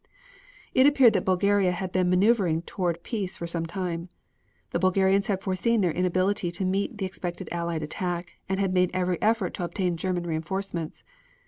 [0.73, 4.09] It appeared that Bulgaria had been maneuvering toward peace for some time.
[4.71, 8.89] The Bulgarians had foreseen their inability to meet the expected Allied attack, and had made
[8.95, 11.03] every effort to obtain German reinforcements.